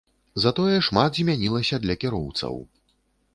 Затое 0.45 0.77
шмат 0.87 1.19
змянілася 1.19 1.81
для 1.85 1.95
кіроўцаў. 2.05 2.59